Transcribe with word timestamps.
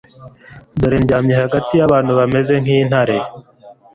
dore 0.79 0.97
ndyamye 1.03 1.33
hagati 1.41 1.73
y'abantu 1.75 2.11
bameze 2.19 2.53
nk'intare 2.61 3.17